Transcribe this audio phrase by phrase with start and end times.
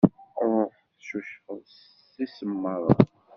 [0.51, 1.61] Ṛuḥ tcucfeḍ
[2.13, 3.07] s isemmaḍen.